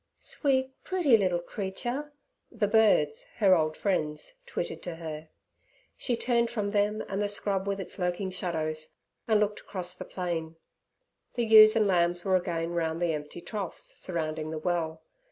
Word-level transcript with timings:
'Sweet, 0.19 0.71
pretty 0.83 1.15
little 1.15 1.37
creature' 1.37 2.11
the 2.51 2.67
birds, 2.67 3.27
her 3.37 3.55
old 3.55 3.77
friends, 3.77 4.33
twittered 4.47 4.81
to 4.81 4.95
her. 4.95 5.29
She 5.95 6.17
turned 6.17 6.49
from 6.49 6.71
them 6.71 7.03
and 7.07 7.21
the 7.21 7.27
scrub 7.29 7.67
with 7.67 7.79
its 7.79 7.99
lurking 7.99 8.31
shadows, 8.31 8.95
and 9.27 9.39
looked 9.39 9.59
across 9.59 9.93
the 9.93 10.05
plain. 10.05 10.55
The 11.35 11.43
ewes 11.45 11.75
and 11.75 11.85
lambs 11.85 12.25
were 12.25 12.35
again 12.35 12.71
round 12.71 12.99
the 12.99 13.13
empty 13.13 13.41
troughs 13.41 13.93
surrounding 13.95 14.49
the 14.49 14.57
well. 14.57 15.03